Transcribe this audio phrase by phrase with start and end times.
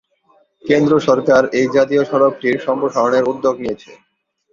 [0.63, 3.91] কেন্দ্র সরকার এই জাতীয় সড়কটির সম্প্রসারণের উদ্যোগ নিয়েছে।